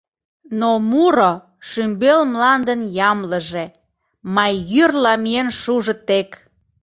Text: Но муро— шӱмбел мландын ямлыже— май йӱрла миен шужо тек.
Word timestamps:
Но 0.59 0.69
муро— 0.89 1.33
шӱмбел 1.69 2.19
мландын 2.31 2.81
ямлыже— 3.09 3.65
май 4.35 4.53
йӱрла 4.71 5.13
миен 5.23 5.49
шужо 5.59 5.93
тек. 6.07 6.29